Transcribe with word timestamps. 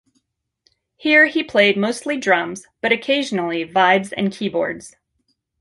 Here 0.97 1.27
he 1.27 1.43
played 1.43 1.77
mostly 1.77 2.17
drums, 2.17 2.65
but 2.81 2.91
occasionally 2.91 3.63
vibes 3.67 4.11
and 4.17 4.33
keyboards. 4.33 4.95